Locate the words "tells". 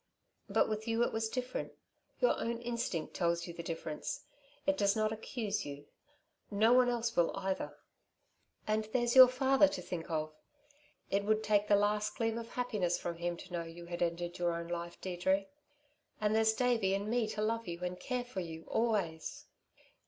3.13-3.45